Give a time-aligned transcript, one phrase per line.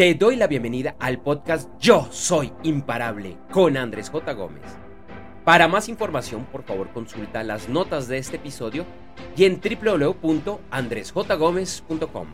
[0.00, 4.32] Te doy la bienvenida al podcast Yo Soy Imparable con Andrés J.
[4.32, 4.62] Gómez.
[5.44, 8.86] Para más información, por favor, consulta las notas de este episodio
[9.36, 12.28] y en www.andresjgomez.com.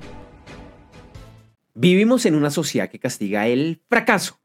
[1.75, 4.39] Vivimos en una sociedad que castiga el fracaso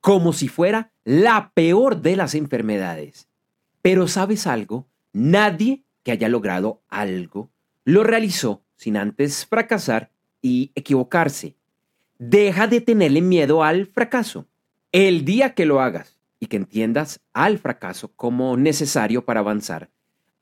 [0.00, 3.28] como si fuera la peor de las enfermedades.
[3.82, 4.86] Pero ¿sabes algo?
[5.12, 7.50] Nadie que haya logrado algo
[7.82, 11.57] lo realizó sin antes fracasar y equivocarse.
[12.20, 14.48] Deja de tenerle miedo al fracaso.
[14.90, 19.88] El día que lo hagas y que entiendas al fracaso como necesario para avanzar,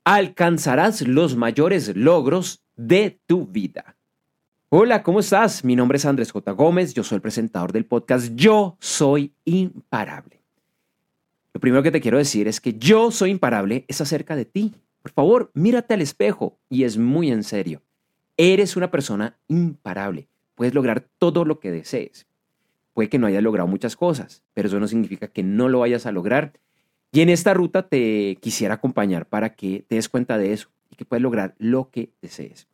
[0.03, 3.95] alcanzarás los mayores logros de tu vida.
[4.71, 5.65] Hola, ¿cómo estás?
[5.65, 6.51] Mi nombre es Andrés J.
[6.53, 10.41] Gómez, yo soy el presentador del podcast Yo Soy Imparable.
[11.53, 14.75] Lo primero que te quiero decir es que Yo Soy Imparable es acerca de ti.
[15.03, 17.83] Por favor, mírate al espejo y es muy en serio.
[18.39, 22.27] Eres una persona imparable puedes lograr todo lo que desees.
[22.95, 26.07] Puede que no hayas logrado muchas cosas, pero eso no significa que no lo vayas
[26.07, 26.55] a lograr.
[27.13, 30.97] Y en esta ruta te quisiera acompañar para que te des cuenta de eso y
[30.97, 32.67] que puedas lograr lo que desees.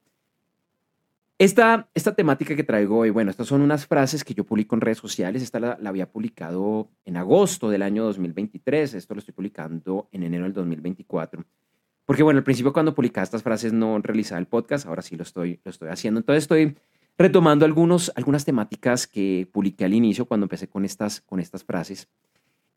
[1.39, 4.81] Esta, esta temática que traigo hoy, bueno, estas son unas frases que yo publico en
[4.81, 5.43] redes sociales.
[5.43, 8.95] Esta la, la, había publicado en agosto del año 2023.
[8.95, 11.45] Esto lo estoy publicando en enero del 2024.
[12.07, 15.25] Porque, bueno, al principio cuando publicaba estas frases no realizaba el podcast, ahora sí lo
[15.25, 16.21] estoy, lo estoy haciendo.
[16.21, 16.77] Entonces estoy
[17.19, 22.09] retomando algunos, algunas temáticas que publiqué al inicio cuando empecé con estas, con estas frases.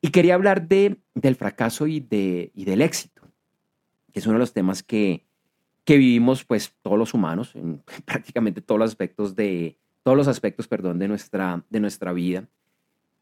[0.02, 3.24] Y quería hablar de, del fracaso y, de, y del éxito,
[4.12, 5.26] que es uno de los temas que,
[5.84, 10.68] que vivimos pues todos los humanos, en prácticamente todos los aspectos de, todos los aspectos,
[10.68, 12.48] perdón, de nuestra, de nuestra vida.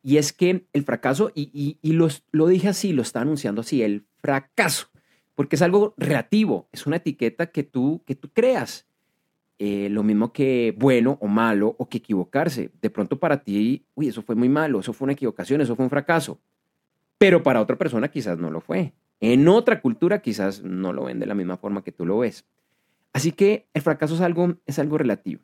[0.02, 3.81] Y es que el fracaso, y, y, y lo dije así, lo está anunciando así,
[3.81, 4.89] el fracaso,
[5.34, 8.86] porque es algo relativo, es una etiqueta que tú, que tú creas.
[9.66, 12.69] Eh, lo mismo que bueno o malo o que equivocarse.
[12.81, 15.86] De pronto para ti, uy, eso fue muy malo, eso fue una equivocación, eso fue
[15.86, 16.38] un fracaso.
[17.17, 18.91] Pero para otra persona quizás no lo fue.
[19.22, 22.44] En otra cultura quizás no lo ven de la misma forma que tú lo ves.
[23.13, 25.41] Así que el fracaso es algo, es algo relativo.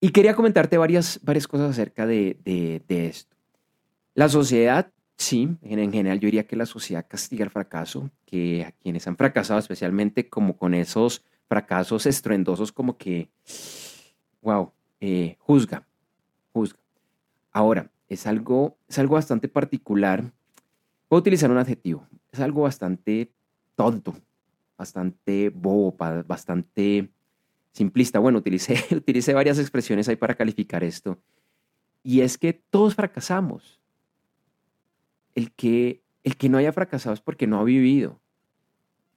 [0.00, 3.36] Y quería comentarte varias, varias cosas acerca de, de, esto.
[4.16, 8.72] La sociedad, sí, en general yo diría que la sociedad castiga el fracaso, que a
[8.72, 13.28] quienes han fracasado, especialmente como con esos fracasos estruendosos como que,
[14.40, 15.86] wow, eh, juzga,
[16.52, 16.78] juzga.
[17.52, 20.32] Ahora, es algo, es algo bastante particular.
[21.08, 22.06] Puedo utilizar un adjetivo.
[22.30, 23.32] Es algo bastante
[23.74, 24.14] tonto,
[24.76, 27.10] bastante bobo, bastante
[27.72, 28.18] simplista.
[28.18, 31.18] Bueno, utilicé, utilicé varias expresiones ahí para calificar esto.
[32.02, 33.80] Y es que todos fracasamos.
[35.34, 38.20] El que, el que no haya fracasado es porque no ha vivido.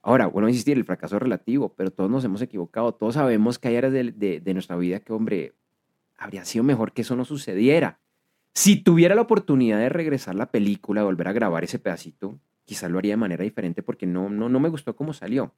[0.05, 2.93] Ahora, bueno, insistir, el fracaso relativo, pero todos nos hemos equivocado.
[2.93, 5.53] Todos sabemos que hay áreas de, nuestra vida que, hombre,
[6.15, 7.97] habría sido mejor que eso no sucediera.
[8.53, 12.91] Si tuviera la oportunidad de regresar la película, de volver a grabar ese pedacito, quizás
[12.91, 15.55] lo haría de manera diferente porque no, no, no me gustó cómo salió.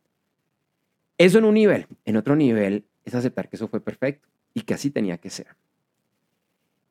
[1.17, 1.87] Eso en un nivel.
[2.05, 5.47] En otro nivel es aceptar que eso fue perfecto y que así tenía que ser.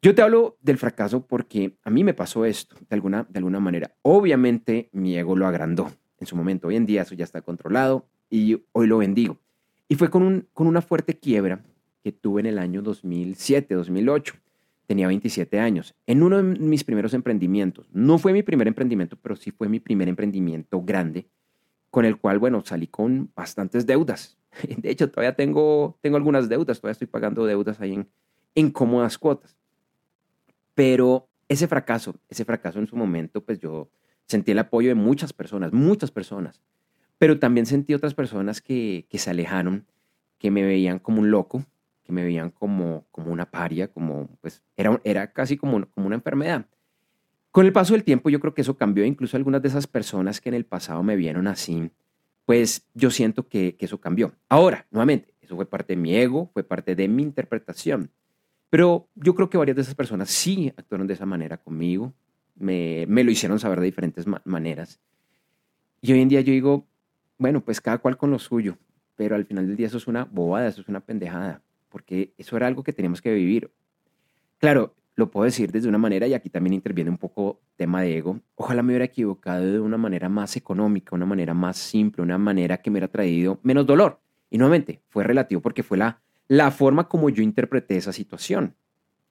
[0.02, 3.60] Yo te hablo del fracaso porque a mí me pasó esto, de alguna, de alguna
[3.60, 3.94] manera.
[4.02, 6.68] Obviamente mi ego lo agrandó en su momento.
[6.68, 9.38] Hoy en día eso ya está controlado y hoy lo bendigo.
[9.88, 11.64] Y fue con, un, con una fuerte quiebra
[12.02, 14.34] que tuve en el año 2007, 2008.
[14.86, 15.94] Tenía 27 años.
[16.06, 17.88] En uno de mis primeros emprendimientos.
[17.92, 21.26] No fue mi primer emprendimiento, pero sí fue mi primer emprendimiento grande,
[21.90, 24.38] con el cual, bueno, salí con bastantes deudas.
[24.76, 28.08] De hecho, todavía tengo, tengo algunas deudas, todavía estoy pagando deudas ahí en,
[28.54, 29.56] en cómodas cuotas.
[30.74, 33.88] Pero ese fracaso, ese fracaso en su momento, pues yo
[34.26, 36.60] Sentí el apoyo de muchas personas, muchas personas,
[37.18, 39.86] pero también sentí otras personas que, que se alejaron,
[40.38, 41.64] que me veían como un loco,
[42.02, 46.16] que me veían como, como una paria, como, pues, era, era casi como, como una
[46.16, 46.66] enfermedad.
[47.50, 50.40] Con el paso del tiempo yo creo que eso cambió, incluso algunas de esas personas
[50.40, 51.90] que en el pasado me vieron así,
[52.44, 54.34] pues yo siento que, que eso cambió.
[54.48, 58.10] Ahora, nuevamente, eso fue parte de mi ego, fue parte de mi interpretación.
[58.70, 62.12] Pero yo creo que varias de esas personas sí actuaron de esa manera conmigo,
[62.56, 65.00] me, lo hicieron saber de diferentes maneras.
[66.00, 66.86] Y hoy en día yo digo,
[67.38, 68.78] bueno, pues cada cual con lo suyo,
[69.14, 72.56] pero al final del día eso es una bobada, eso es una pendejada, porque eso
[72.56, 73.70] era algo que teníamos que vivir.
[74.58, 78.18] Claro, lo puedo decir desde una manera y aquí también interviene un poco tema de
[78.18, 78.40] ego.
[78.54, 82.78] Ojalá me hubiera equivocado de una manera más económica, una manera más simple, una manera
[82.78, 84.20] que me hubiera traído menos dolor.
[84.50, 88.74] Y nuevamente, fue relativo porque fue la, la forma como yo interpreté esa situación.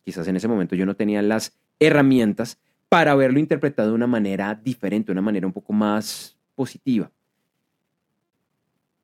[0.03, 4.55] Quizás en ese momento yo no tenía las herramientas para haberlo interpretado de una manera
[4.55, 7.11] diferente, de una manera un poco más positiva.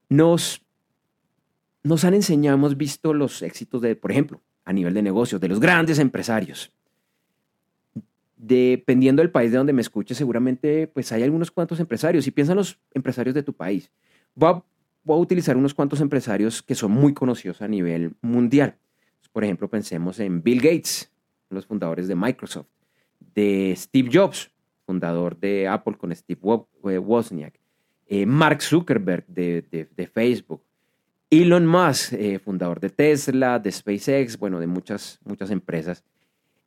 [0.10, 0.62] Nos,
[1.83, 5.48] nos han enseñado, hemos visto los éxitos de, por ejemplo, a nivel de negocios, de
[5.48, 6.72] los grandes empresarios.
[8.36, 12.25] dependiendo del país de donde me escuches, seguramente pues hay algunos cuantos empresarios.
[12.25, 13.92] Y piensa en los empresarios de tu país.
[14.34, 14.63] Voy a,
[15.04, 18.77] voy a utilizar unos cuantos empresarios que son muy conocidos a nivel mundial.
[19.31, 21.12] Por ejemplo, pensemos en Bill Gates,
[21.50, 22.68] los fundadores de Microsoft,
[23.33, 24.51] de Steve Jobs,
[24.86, 26.42] fundador de Apple con Steve
[26.89, 27.60] eh, Wozniak,
[28.07, 29.62] eh, Mark Zuckerberg de,
[29.95, 30.62] de, Facebook,
[31.30, 36.04] Elon Musk, eh, fundador de Tesla, de SpaceX, bueno, de muchas, muchas empresas.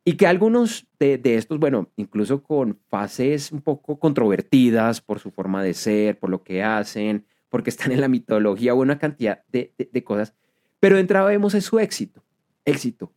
[0.07, 5.31] Y que algunos de, de, estos, bueno, incluso con fases un poco controvertidas por su
[5.31, 9.73] forma de ser, por lo que hacen, porque están en la mitología una cantidad de,
[9.77, 10.35] de cosas,
[10.81, 12.23] pero de entrada vemos su éxito,
[12.65, 13.13] éxito,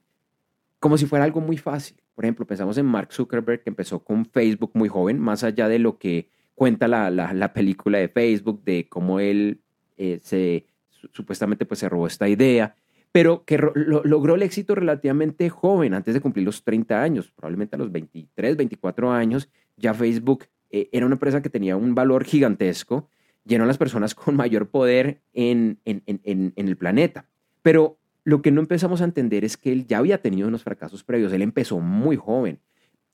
[0.79, 1.97] como si fuera algo muy fácil.
[2.17, 5.77] Por ejemplo, pensamos en Mark Zuckerberg, que empezó con Facebook muy joven, más allá de
[5.77, 9.61] lo que cuenta la, la, película de Facebook, de cómo él
[9.97, 10.65] eh, se,
[11.13, 12.73] supuestamente pues, se robó esta idea,
[13.11, 17.79] pero que logró el éxito relativamente joven, antes de cumplir los 30 años, probablemente a
[17.79, 23.11] los 23, 24 años, ya Facebook eh, era una empresa que tenía un valor gigantesco,
[23.45, 26.19] llenó a las personas con mayor poder en, en, en,
[26.55, 27.27] en el planeta.
[27.61, 31.01] Pero lo que no empezamos a entender es que él ya había tenido unos fracasos
[31.01, 31.31] previos.
[31.31, 32.59] Él empezó muy joven.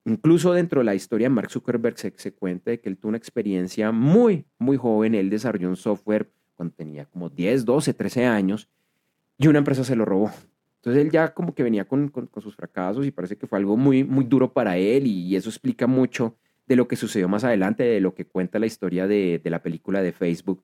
[0.05, 3.91] Incluso dentro de la historia de Mark Zuckerberg se, cuenta que él tuvo una experiencia
[3.91, 5.13] muy, muy joven.
[5.13, 8.67] Él desarrolló un software cuando tenía como 10, 12, 13 años
[9.37, 10.31] y una empresa se lo robó.
[10.77, 12.11] Entonces él ya como que venía con,
[12.41, 15.85] sus fracasos y parece que fue algo muy, muy duro para él y, eso explica
[15.85, 19.49] mucho de lo que sucedió más adelante, de lo que cuenta la historia de, de
[19.51, 20.63] la película de Facebook,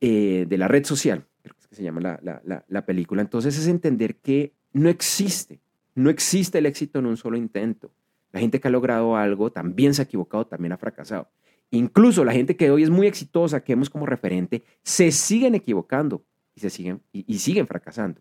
[0.00, 1.28] eh, de la red social
[1.68, 3.22] que se llama la, película.
[3.22, 5.60] Entonces es entender que no existe,
[5.94, 7.90] no existe el éxito en un solo intento.
[8.32, 11.28] La gente que ha logrado algo también se ha equivocado, también ha fracasado.
[11.70, 16.24] Incluso la gente que hoy es muy exitosa, que vemos como referente, se siguen equivocando
[16.54, 18.20] y, se siguen, y, siguen fracasando.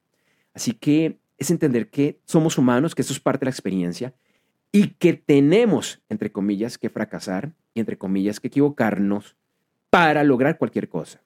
[0.54, 4.14] Así que es entender que somos humanos, que eso es parte de la experiencia
[4.72, 9.38] y que tenemos, entre comillas, que fracasar y, entre comillas, que equivocarnos
[9.90, 11.22] para lograr cualquier cosa.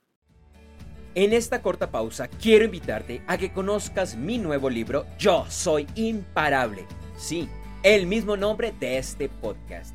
[1.14, 6.86] En esta corta pausa quiero invitarte a que conozcas mi nuevo libro Yo Soy Imparable.
[7.18, 7.50] Sí,
[7.84, 9.94] el mismo nombre de este podcast.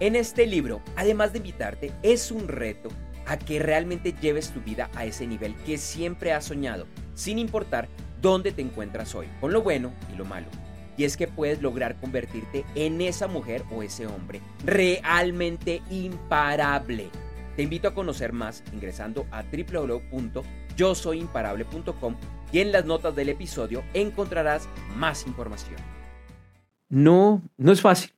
[0.00, 2.88] En este libro, además de invitarte, es un reto
[3.26, 7.86] a que realmente lleves tu vida a ese nivel que siempre has soñado, sin importar
[8.20, 10.48] dónde te encuentras hoy, con lo bueno y lo malo.
[10.96, 17.08] Y es que puedes lograr convertirte en esa mujer o ese hombre realmente imparable
[17.56, 22.16] te invito a conocer más ingresando a www.yosoyimparable.com
[22.52, 25.80] y en las notas del episodio encontrarás más información.
[26.88, 28.12] No, no es fácil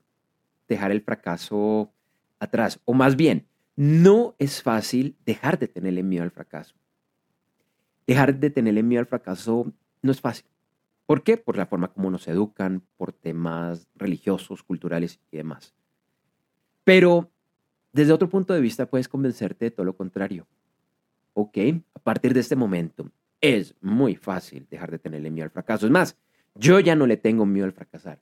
[0.68, 1.92] dejar el fracaso
[2.38, 3.46] atrás, o más bien,
[3.76, 6.74] no es fácil dejar de tenerle miedo al fracaso.
[8.06, 10.46] Dejar de tenerle miedo al fracaso no es fácil.
[11.06, 11.36] ¿Por qué?
[11.36, 15.74] Por la forma como nos educan, por temas religiosos, culturales y demás.
[16.84, 17.30] Pero
[17.92, 20.46] desde otro punto de vista puedes convencerte de todo lo contrario.
[21.34, 21.58] Ok,
[21.94, 23.10] a partir de este momento
[23.40, 25.86] es muy fácil dejar de tenerle miedo al fracaso.
[25.86, 26.16] Es más,
[26.54, 28.20] yo ya no le tengo miedo al fracasar.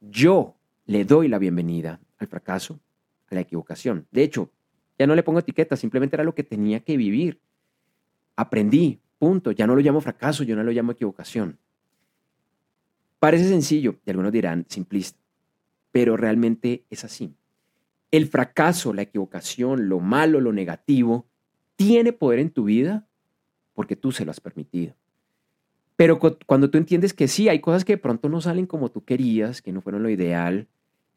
[0.00, 0.54] Yo
[0.86, 2.80] le doy la bienvenida al fracaso,
[3.30, 4.06] a la equivocación.
[4.10, 4.50] De hecho,
[4.98, 7.40] ya no le pongo etiqueta, simplemente era lo que tenía que vivir.
[8.36, 9.52] Aprendí, punto.
[9.52, 11.58] Ya no lo llamo fracaso, yo no lo llamo equivocación.
[13.18, 15.18] Parece sencillo, y algunos dirán simplista,
[15.90, 17.34] pero realmente es así.
[18.10, 21.26] El fracaso, la equivocación, lo malo, lo negativo,
[21.76, 23.06] tiene poder en tu vida
[23.74, 24.94] porque tú se lo has permitido.
[25.98, 29.04] Pero cuando tú entiendes que sí, hay cosas que de pronto no salen como tú
[29.04, 30.68] querías, que no fueron lo ideal,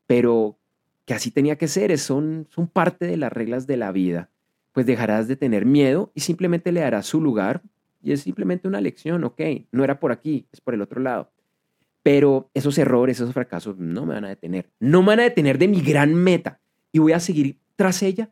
[0.08, 0.58] pero
[1.06, 4.30] que así tenía que ser, son, parte de las reglas de la vida,
[4.72, 7.62] pues dejarás de tener miedo y simplemente le darás su lugar
[8.02, 11.32] y es simplemente una lección, ok, no era por aquí, es por el otro lado.
[12.04, 15.58] Pero esos errores, esos fracasos no me van a detener, no me van a detener
[15.58, 16.60] de mi gran meta,
[16.92, 18.32] y voy a seguir tras ella,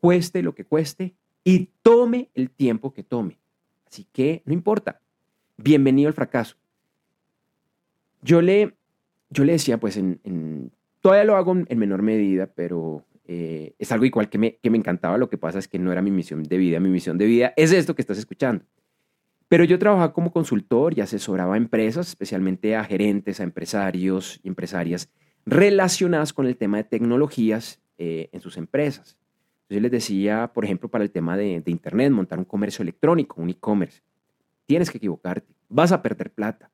[0.00, 3.38] cueste lo que cueste y tome el tiempo que tome.
[3.86, 5.00] Así que no importa.
[5.56, 6.56] Bienvenido al fracaso.
[8.22, 8.74] Yo le,
[9.30, 10.70] yo le decía, pues, en,
[11.00, 14.78] todavía lo hago en, menor medida, pero eh, es algo igual que me, que me
[14.78, 15.16] encantaba.
[15.18, 16.80] Lo que pasa es que no era mi misión de vida.
[16.80, 18.64] Mi misión de vida es esto que estás escuchando.
[19.48, 24.48] Pero yo trabajaba como consultor y asesoraba a empresas, especialmente a gerentes, a empresarios y
[24.48, 25.08] empresarias
[25.46, 29.16] relacionadas con el tema de tecnologías eh, en sus empresas.
[29.62, 33.50] Entonces les decía, por ejemplo, para el tema de, Internet, montar un comercio electrónico, un
[33.50, 34.02] e-commerce.
[34.66, 36.70] Tienes que equivocarte, vas a perder plata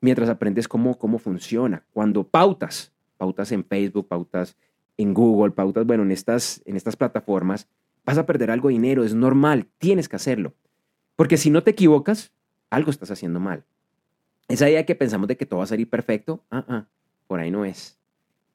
[0.00, 1.84] mientras aprendes cómo, cómo funciona.
[1.92, 4.56] Cuando pautas, pautas en Facebook, pautas
[4.96, 7.68] en Google, pautas, bueno, en estas, en estas plataformas,
[8.04, 10.54] vas a perder algo de dinero, es normal, tienes que hacerlo.
[11.16, 12.32] Porque si no te equivocas,
[12.70, 13.64] algo estás haciendo mal.
[14.48, 16.86] Esa idea que pensamos de que todo va a salir perfecto, ah, ah,
[17.26, 17.99] por ahí no es.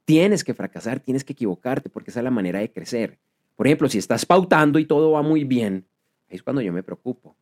[0.05, 3.17] Tienes que fracasar, tienes que equivocarte, porque esa es la manera de crecer.
[3.55, 5.85] Por ejemplo, si estás pautando y todo va muy bien,
[6.29, 7.35] es cuando yo me preocupo,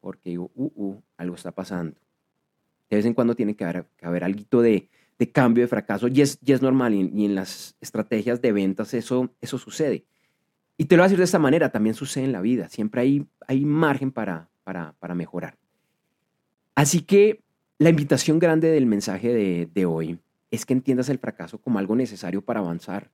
[0.00, 1.96] porque digo, uh, uh, algo está pasando.
[2.88, 4.88] De vez en cuando tiene que haber, que haber algo de,
[5.18, 8.94] de, cambio, de fracaso, y es, y es normal, y, en las estrategias de ventas
[8.94, 10.04] eso, eso sucede.
[10.78, 13.02] Y te lo voy a decir de esta manera, también sucede en la vida, siempre
[13.02, 15.56] hay, hay margen para, para, para mejorar.
[16.74, 17.42] Así que
[17.78, 20.18] la invitación grande del mensaje de, de, hoy
[20.50, 23.10] es que entiendas el fracaso como algo necesario para avanzar.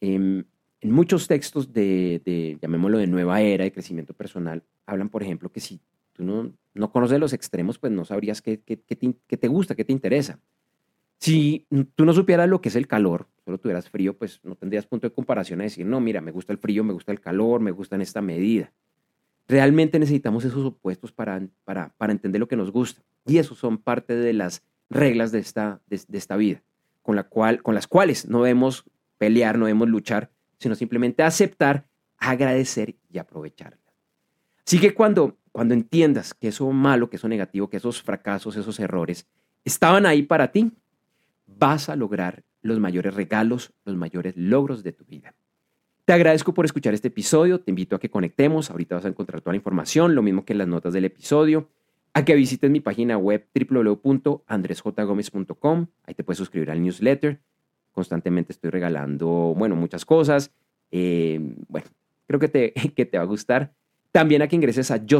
[0.00, 0.44] Em,
[0.80, 5.50] en muchos textos de, de, llamémoslo, de nueva era, de crecimiento personal, hablan, por ejemplo,
[5.50, 5.80] que si
[6.12, 9.74] tú no, no conoces los extremos, pues no sabrías qué, qué, te, qué, te, gusta,
[9.74, 10.38] qué te interesa.
[11.18, 14.86] Si tú no supieras lo que es el calor, solo tuvieras frío, pues no tendrías
[14.86, 17.60] punto de comparación a decir, no, mira, me gusta el frío, me gusta el calor,
[17.60, 18.72] me gusta en esta medida.
[19.48, 23.02] Realmente necesitamos esos opuestos para, para, para entender lo que nos gusta.
[23.24, 26.62] Y eso son parte de las reglas de esta, de, esta vida,
[27.02, 28.84] con, la cual, con las cuales no debemos
[29.18, 31.86] pelear, no debemos luchar, sino simplemente aceptar,
[32.18, 33.78] agradecer y aprovecharla.
[34.66, 38.80] Así que cuando, cuando entiendas que eso malo, que eso negativo, que esos fracasos, esos
[38.80, 39.26] errores
[39.64, 40.72] estaban ahí para ti,
[41.46, 45.34] vas a lograr los mayores regalos, los mayores logros de tu vida.
[46.04, 49.40] Te agradezco por escuchar este episodio, te invito a que conectemos, ahorita vas a encontrar
[49.40, 51.68] toda la información, lo mismo que en las notas del episodio,
[52.16, 57.42] a que visites mi página web www.andresjgomez.com, ahí te puedes suscribir al newsletter,
[57.92, 60.50] Constantemente estoy regalando, bueno, muchas cosas.
[60.90, 61.88] Eh, bueno,
[62.26, 63.74] creo que te, que te va a gustar.
[64.12, 65.18] También a que ingreses a yo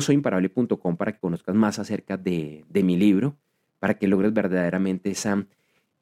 [0.96, 3.36] para que conozcas más acerca de, de, mi libro,
[3.78, 5.44] para que logres verdaderamente esa,